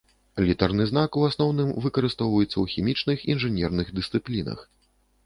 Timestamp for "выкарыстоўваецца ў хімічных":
1.85-3.27